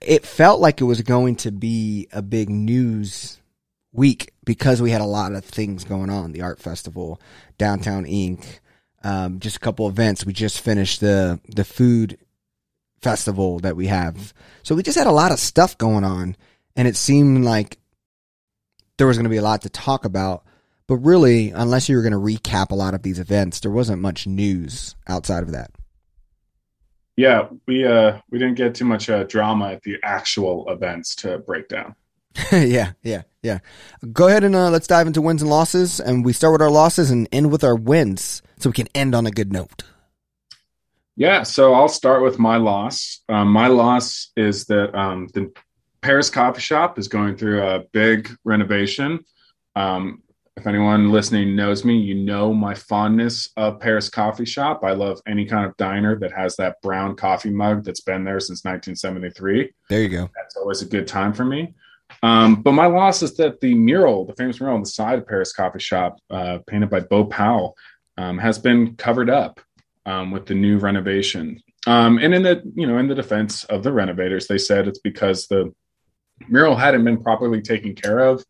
[0.00, 3.40] It felt like it was going to be a big news
[3.92, 6.32] week because we had a lot of things going on.
[6.32, 7.20] The art festival,
[7.58, 8.60] Downtown inc
[9.04, 10.24] um, just a couple events.
[10.24, 12.18] We just finished the the food
[13.00, 14.32] festival that we have.
[14.62, 16.36] So we just had a lot of stuff going on
[16.76, 17.78] and it seemed like
[18.96, 20.44] there was going to be a lot to talk about.
[20.86, 24.02] But really, unless you were going to recap a lot of these events, there wasn't
[24.02, 25.70] much news outside of that.
[27.16, 31.38] Yeah, we uh we didn't get too much uh, drama at the actual events to
[31.38, 31.94] break down.
[32.52, 33.58] yeah, yeah, yeah.
[34.12, 36.70] Go ahead and uh, let's dive into wins and losses, and we start with our
[36.70, 39.84] losses and end with our wins, so we can end on a good note.
[41.16, 43.20] Yeah, so I'll start with my loss.
[43.28, 45.52] Um, my loss is that um, the
[46.00, 49.24] Paris Coffee Shop is going through a big renovation.
[49.76, 50.22] Um,
[50.56, 54.82] if anyone listening knows me, you know my fondness of Paris Coffee Shop.
[54.84, 58.40] I love any kind of diner that has that brown coffee mug that's been there
[58.40, 59.72] since 1973.
[59.88, 60.30] There you go.
[60.34, 61.74] That's always a good time for me.
[62.22, 65.26] Um, but my loss is that the mural, the famous mural on the side of
[65.26, 67.76] Paris Coffee Shop, uh, painted by Bo Powell,
[68.16, 69.60] um, has been covered up
[70.06, 71.62] um, with the new renovation.
[71.86, 75.00] Um, and in the you know in the defense of the renovators, they said it's
[75.00, 75.74] because the
[76.48, 78.44] mural hadn't been properly taken care of,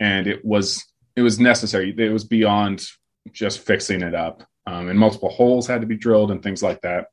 [0.00, 0.84] and it was
[1.16, 1.94] it was necessary.
[1.96, 2.86] It was beyond
[3.32, 6.80] just fixing it up, um, and multiple holes had to be drilled and things like
[6.82, 7.08] that.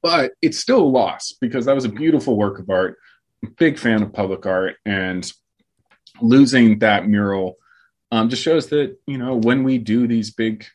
[0.00, 2.96] But it's still a loss because that was a beautiful work of art.
[3.56, 5.30] Big fan of public art, and
[6.20, 7.56] losing that mural
[8.12, 10.66] um, just shows that you know when we do these big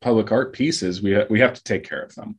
[0.00, 2.38] public art pieces, we ha- we have to take care of them.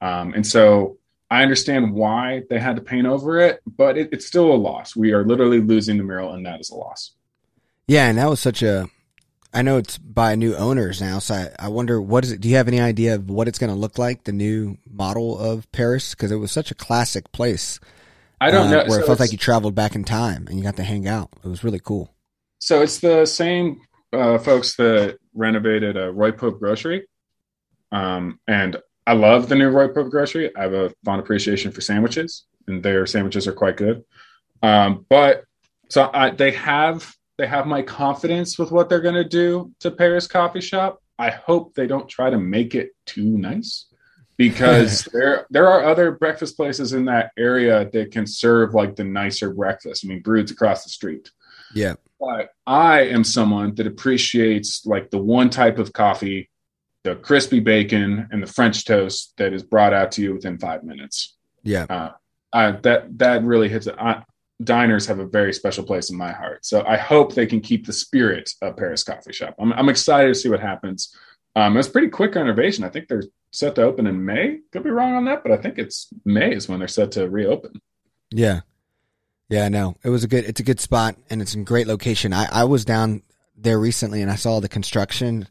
[0.00, 0.98] Um, and so
[1.30, 4.96] I understand why they had to paint over it, but it, it's still a loss.
[4.96, 7.12] We are literally losing the mural, and that is a loss.
[7.86, 8.88] Yeah, and that was such a.
[9.52, 12.40] I know it's by new owners now, so I, I wonder what is it.
[12.40, 15.38] Do you have any idea of what it's going to look like, the new model
[15.38, 16.14] of Paris?
[16.14, 17.80] Because it was such a classic place.
[18.40, 20.56] I don't uh, know where so it felt like you traveled back in time and
[20.56, 21.30] you got to hang out.
[21.44, 22.14] It was really cool.
[22.60, 23.80] So it's the same
[24.12, 27.06] uh, folks that renovated uh, Roy Pope Grocery,
[27.92, 30.54] um, and I love the new Roy Pope Grocery.
[30.56, 34.04] I have a fond appreciation for sandwiches, and their sandwiches are quite good.
[34.62, 35.44] Um, but
[35.88, 39.90] so I, they have they have my confidence with what they're going to do to
[39.90, 41.02] Paris Coffee Shop.
[41.18, 43.86] I hope they don't try to make it too nice
[44.38, 49.04] because there there are other breakfast places in that area that can serve like the
[49.04, 50.04] nicer breakfast.
[50.04, 51.30] I mean, Brewed's across the street.
[51.74, 51.94] Yeah.
[52.18, 56.48] But I am someone that appreciates like the one type of coffee,
[57.04, 60.82] the crispy bacon and the French toast that is brought out to you within five
[60.82, 61.36] minutes.
[61.62, 61.86] Yeah.
[61.88, 62.12] Uh,
[62.52, 63.94] I, that that really hits it.
[63.98, 64.22] I,
[64.64, 66.64] diners have a very special place in my heart.
[66.64, 69.54] So I hope they can keep the spirit of Paris Coffee Shop.
[69.58, 71.14] I'm, I'm excited to see what happens.
[71.58, 72.84] Um, it's pretty quick renovation.
[72.84, 74.60] I think they're set to open in May.
[74.70, 77.28] Could be wrong on that, but I think it's May is when they're set to
[77.28, 77.80] reopen.
[78.30, 78.60] Yeah.
[79.48, 79.96] Yeah, no.
[80.04, 82.32] It was a good it's a good spot and it's in great location.
[82.32, 83.22] I, I was down
[83.56, 85.48] there recently and I saw the construction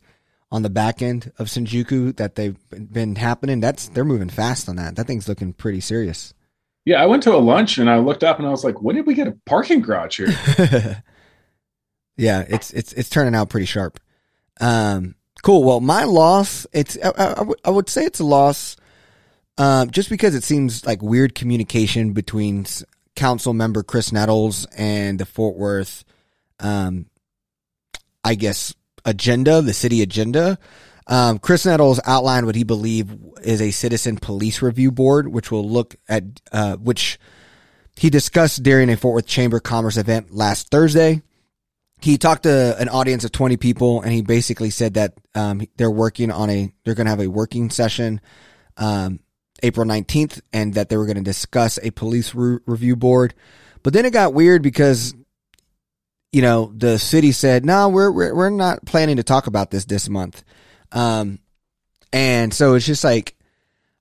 [0.49, 3.59] on the back end of Shinjuku that they've been happening.
[3.59, 4.95] That's they're moving fast on that.
[4.95, 6.33] That thing's looking pretty serious.
[6.85, 8.95] Yeah, I went to a lunch and I looked up and I was like, when
[8.95, 10.29] did we get a parking garage here?
[12.15, 13.99] yeah, it's it's it's turning out pretty sharp.
[14.61, 15.63] Um, cool.
[15.63, 18.75] Well, my loss, it's I, I, I would- say it's a loss,
[19.57, 22.65] um, just because it seems like weird communication between
[23.15, 26.03] council member Chris Nettles and the Fort Worth,
[26.59, 27.07] um,
[28.23, 28.73] I guess
[29.05, 30.57] agenda, the city agenda.
[31.07, 35.67] Um, Chris Nettles outlined what he believed is a citizen police review board, which will
[35.67, 37.17] look at uh, which
[37.95, 41.21] he discussed during a Fort Worth Chamber Commerce event last Thursday
[41.99, 45.91] he talked to an audience of 20 people and he basically said that um, they're
[45.91, 48.21] working on a they're going to have a working session
[48.77, 49.19] um,
[49.63, 53.33] april 19th and that they were going to discuss a police re- review board.
[53.83, 55.15] But then it got weird because
[56.31, 59.85] you know the city said no we're, we're we're not planning to talk about this
[59.85, 60.43] this month.
[60.91, 61.39] Um,
[62.13, 63.35] and so it's just like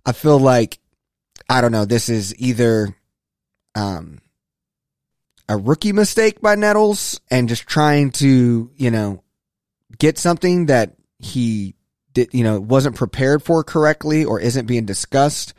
[0.05, 0.79] i feel like
[1.49, 2.95] i don't know this is either
[3.75, 4.21] um,
[5.49, 9.23] a rookie mistake by Nettles and just trying to, you know,
[9.99, 11.75] get something that he
[12.13, 15.55] did, you know, wasn't prepared for correctly or isn't being discussed.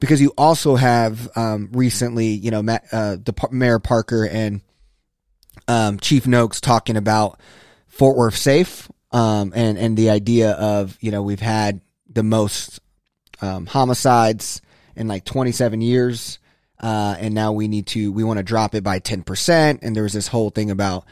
[0.00, 4.60] Because you also have um, recently, you know, Matt, uh, the Mayor Parker and
[5.68, 7.38] um, Chief Noakes talking about
[7.86, 12.80] Fort Worth safe um, and and the idea of you know we've had the most
[13.40, 14.62] um, homicides
[14.96, 16.38] in like 27 years
[16.82, 20.02] uh, and now we need to we want to drop it by 10% and there
[20.02, 21.04] was this whole thing about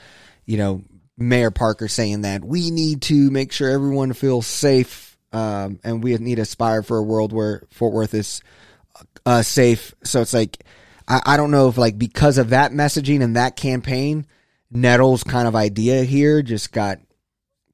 [0.45, 0.83] you know
[1.17, 6.17] mayor parker saying that we need to make sure everyone feels safe um, and we
[6.17, 8.43] need to aspire for a world where Fort Worth is
[9.25, 9.95] uh, safe.
[10.03, 10.65] So it's like
[11.07, 14.27] I, I don't know if like because of that messaging and that campaign,
[14.71, 16.99] Nettles' kind of idea here just got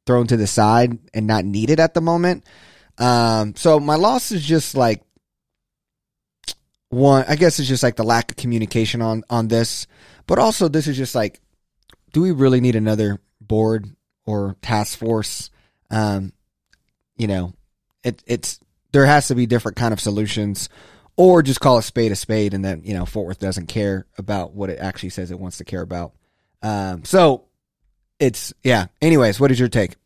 [0.07, 2.45] thrown to the side and not needed at the moment.
[2.99, 5.03] Um, so my loss is just like
[6.89, 7.24] one.
[7.28, 9.87] I guess it's just like the lack of communication on on this,
[10.26, 11.41] but also this is just like,
[12.12, 13.89] do we really need another board
[14.24, 15.51] or task force?
[15.91, 16.32] Um,
[17.16, 17.53] you know,
[18.05, 18.61] it it's
[18.93, 20.68] there has to be different kind of solutions
[21.16, 24.07] or just call a spade a spade and then you know fort worth doesn't care
[24.18, 26.12] about what it actually says it wants to care about
[26.62, 27.45] um, so
[28.18, 29.97] it's yeah anyways what is your take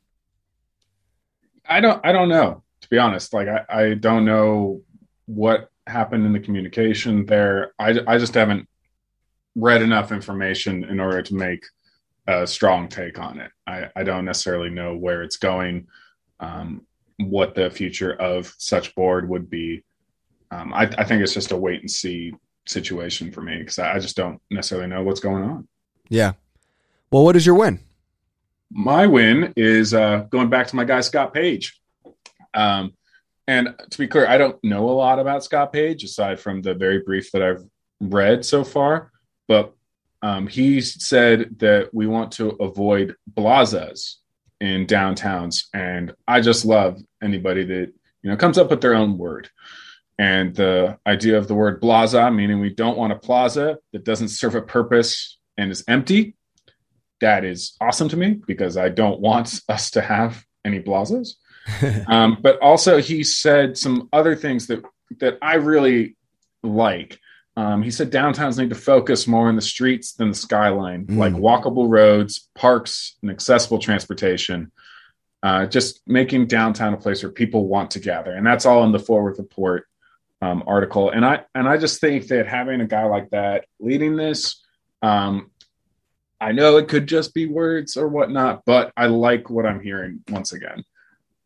[1.68, 3.32] I don't I don't know to be honest.
[3.32, 4.82] Like I, I don't know
[5.26, 7.72] what happened in the communication there.
[7.78, 8.68] I, I just haven't
[9.54, 11.64] read enough information in order to make
[12.26, 13.50] a strong take on it.
[13.66, 15.88] I, I don't necessarily know where it's going,
[16.38, 16.86] um,
[17.18, 19.84] what the future of such board would be.
[20.50, 22.32] Um, I, I think it's just a wait and see
[22.66, 25.66] situation for me because I, I just don't necessarily know what's going on.
[26.08, 26.32] yeah
[27.10, 27.80] well what is your win
[28.70, 31.80] my win is uh, going back to my guy Scott Page.
[32.54, 32.92] Um,
[33.50, 36.72] and to be clear, I don't know a lot about Scott Page aside from the
[36.72, 37.64] very brief that I've
[38.00, 39.10] read so far.
[39.48, 39.74] But
[40.22, 44.18] um, he said that we want to avoid blazas
[44.60, 47.92] in downtowns, and I just love anybody that
[48.22, 49.50] you know comes up with their own word.
[50.16, 54.28] And the idea of the word blaza, meaning we don't want a plaza that doesn't
[54.28, 56.36] serve a purpose and is empty,
[57.20, 61.34] that is awesome to me because I don't want us to have any blazas.
[62.06, 64.84] um, but also, he said some other things that
[65.18, 66.16] that I really
[66.62, 67.18] like.
[67.56, 71.16] Um, he said downtowns need to focus more on the streets than the skyline, Mm.
[71.18, 74.70] like walkable roads, parks, and accessible transportation.
[75.42, 78.92] Uh, just making downtown a place where people want to gather, and that's all in
[78.92, 79.86] the Fort Worth Report
[80.42, 81.10] um, article.
[81.10, 84.62] And I and I just think that having a guy like that leading this,
[85.02, 85.50] um,
[86.40, 90.20] I know it could just be words or whatnot, but I like what I'm hearing
[90.30, 90.84] once again.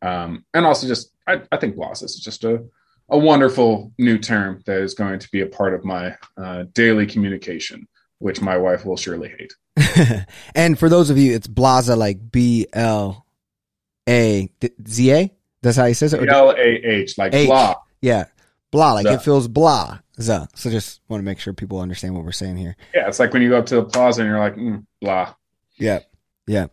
[0.05, 2.63] Um, and also, just I, I think Blazas is just a,
[3.09, 7.07] a wonderful new term that is going to be a part of my uh, daily
[7.07, 7.87] communication,
[8.19, 9.53] which my wife will surely hate.
[10.55, 13.25] and for those of you it's blaza like b l
[14.07, 14.49] a
[14.87, 15.29] z a
[15.61, 17.47] that's how he says it Or- L A H, like H.
[17.47, 17.75] blah.
[17.99, 18.23] yeah
[18.71, 19.15] blah like Zuh.
[19.15, 22.77] it feels blah so just want to make sure people understand what we're saying here
[22.93, 25.33] Yeah, it's like when you go up to the plaza and you're like, mm, blah.
[25.77, 25.99] Yeah.
[26.47, 26.67] Yeah.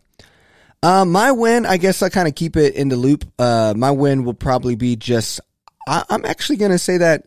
[0.83, 3.23] Um, my win, I guess I kind of keep it in the loop.
[3.39, 5.39] Uh, my win will probably be just,
[5.87, 7.25] I, I'm actually going to say that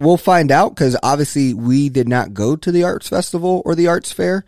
[0.00, 3.88] we'll find out because obviously we did not go to the arts festival or the
[3.88, 4.46] arts fair.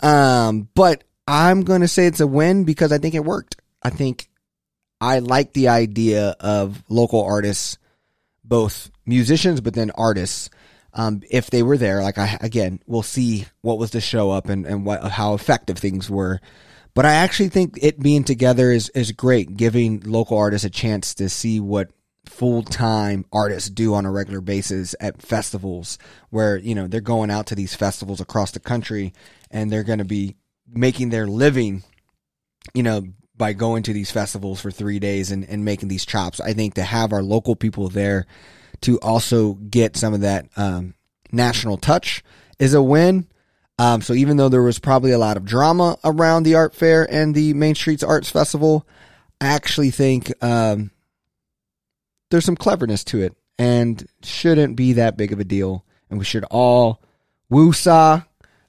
[0.00, 3.54] Um, but I'm going to say it's a win because I think it worked.
[3.84, 4.28] I think
[5.00, 7.78] I like the idea of local artists,
[8.42, 10.50] both musicians, but then artists
[10.92, 12.02] um, if they were there.
[12.02, 15.78] Like I again, we'll see what was the show up and and what how effective
[15.78, 16.40] things were.
[16.96, 21.14] But I actually think it being together is is great, giving local artists a chance
[21.16, 21.90] to see what
[22.24, 25.98] full time artists do on a regular basis at festivals,
[26.30, 29.12] where you know they're going out to these festivals across the country
[29.50, 30.36] and they're going to be
[30.66, 31.84] making their living,
[32.74, 33.04] you know.
[33.38, 36.72] By going to these festivals for three days and, and making these chops, I think
[36.72, 38.24] to have our local people there
[38.80, 40.94] to also get some of that um,
[41.30, 42.24] national touch
[42.58, 43.26] is a win.
[43.78, 47.06] Um, so even though there was probably a lot of drama around the art fair
[47.10, 48.86] and the Main Streets Arts Festival,
[49.40, 50.90] I actually think um,
[52.30, 55.84] there's some cleverness to it and shouldn't be that big of a deal.
[56.08, 57.02] And we should all
[57.50, 58.22] woo-saw,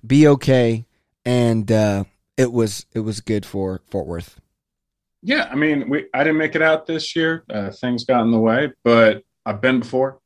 [0.06, 0.86] be okay,
[1.26, 2.04] and uh,
[2.36, 4.40] it was it was good for Fort Worth.
[5.22, 7.44] Yeah, I mean, we I didn't make it out this year.
[7.50, 10.20] Uh, things got in the way, but I've been before.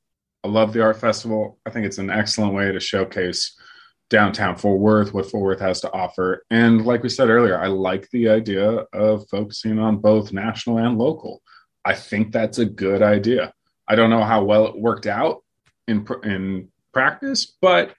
[0.43, 1.59] I love the art festival.
[1.65, 3.55] I think it's an excellent way to showcase
[4.11, 6.45] downtown Fort Worth, what Fort Worth has to offer.
[6.51, 10.97] And like we said earlier, I like the idea of focusing on both national and
[10.99, 11.41] local.
[11.83, 13.53] I think that's a good idea.
[13.87, 15.43] I don't know how well it worked out
[15.87, 17.95] in in practice, but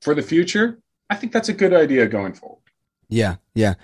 [0.00, 2.62] for the future, I think that's a good idea going forward.
[3.08, 3.74] Yeah, yeah.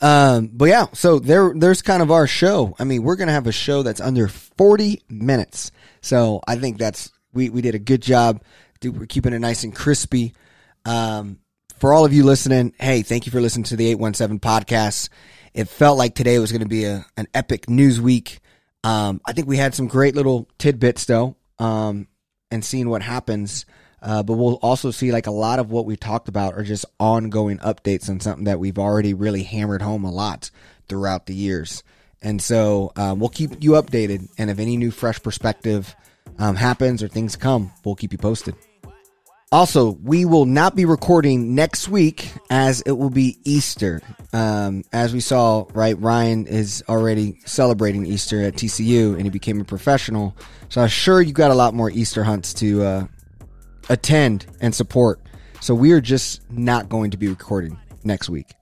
[0.00, 2.76] Um, but yeah, so there, there's kind of our show.
[2.78, 5.72] I mean, we're gonna have a show that's under 40 minutes.
[6.02, 8.42] So I think that's we we did a good job.
[8.82, 10.34] We're keeping it nice and crispy.
[10.84, 11.38] Um,
[11.78, 15.08] for all of you listening, hey, thank you for listening to the 817 podcast.
[15.52, 18.40] It felt like today was going to be a, an epic news week.
[18.82, 22.08] Um, I think we had some great little tidbits though, um,
[22.50, 23.66] and seeing what happens.
[24.02, 26.84] Uh, but we'll also see like a lot of what we talked about are just
[27.00, 30.50] ongoing updates on something that we've already really hammered home a lot
[30.88, 31.82] throughout the years.
[32.20, 34.28] And so um, we'll keep you updated.
[34.36, 35.94] And if any new fresh perspective
[36.38, 38.54] um, happens or things come, we'll keep you posted.
[39.54, 44.02] Also, we will not be recording next week as it will be Easter.
[44.32, 49.60] Um, as we saw, right, Ryan is already celebrating Easter at TCU and he became
[49.60, 50.36] a professional.
[50.70, 53.06] So I'm sure you got a lot more Easter hunts to uh,
[53.88, 55.20] attend and support.
[55.60, 58.54] So we are just not going to be recording next week.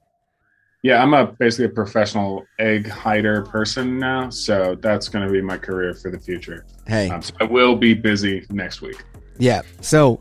[0.82, 5.40] Yeah, I'm a basically a professional egg hider person now, so that's going to be
[5.40, 6.66] my career for the future.
[6.86, 9.02] Hey, Um, so I will be busy next week.
[9.38, 9.62] yeah.
[9.80, 10.20] So